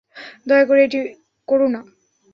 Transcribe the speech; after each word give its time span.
দয়া 0.47 0.65
করে 0.65 0.81
এটি 0.83 0.99
করো 1.47 1.67
না। 1.67 1.81